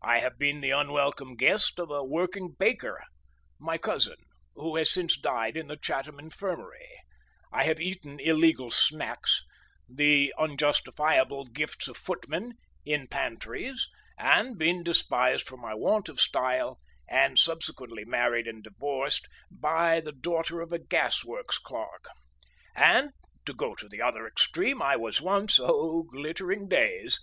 [0.00, 3.04] I have been the unwelcome guest of a working baker,
[3.58, 4.16] my cousin,
[4.54, 6.88] who has since died in the Chatham infirmary;
[7.52, 15.74] I have eaten illegal snacks—the unjustifiable gifts of footmen—in pantries, and been despised for my
[15.74, 22.08] want of style (and subsequently married and divorced) by the daughter of a gasworks clerk;
[22.74, 27.20] and—to go to my other extreme—I was once—oh, glittering days!